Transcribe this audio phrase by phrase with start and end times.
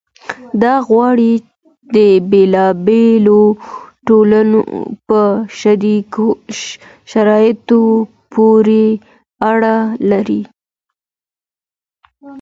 [0.61, 1.33] دا غوراوی
[1.95, 1.97] د
[2.29, 3.41] بیلا بیلو
[4.07, 4.59] ټولنو
[5.07, 5.19] په
[7.11, 7.83] شرایطو
[8.33, 8.87] پوري
[9.51, 9.75] اړه
[10.11, 10.41] لري.